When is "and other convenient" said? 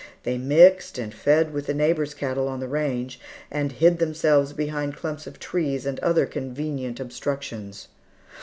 5.85-6.99